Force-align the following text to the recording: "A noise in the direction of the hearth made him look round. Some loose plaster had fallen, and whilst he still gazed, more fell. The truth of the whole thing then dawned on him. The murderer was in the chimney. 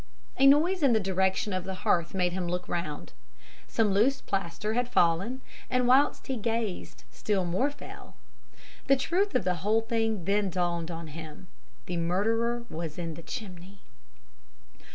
"A 0.39 0.47
noise 0.47 0.81
in 0.81 0.93
the 0.93 0.99
direction 0.99 1.53
of 1.53 1.63
the 1.63 1.75
hearth 1.85 2.15
made 2.15 2.33
him 2.33 2.47
look 2.47 2.67
round. 2.67 3.13
Some 3.67 3.93
loose 3.93 4.19
plaster 4.19 4.73
had 4.73 4.89
fallen, 4.89 5.41
and 5.69 5.87
whilst 5.87 6.25
he 6.25 6.33
still 6.33 6.41
gazed, 6.41 7.03
more 7.29 7.69
fell. 7.69 8.15
The 8.87 8.95
truth 8.97 9.35
of 9.35 9.43
the 9.43 9.57
whole 9.61 9.81
thing 9.81 10.25
then 10.25 10.49
dawned 10.49 10.89
on 10.89 11.05
him. 11.09 11.49
The 11.85 11.97
murderer 11.97 12.63
was 12.67 12.97
in 12.97 13.13
the 13.13 13.21
chimney. 13.21 13.81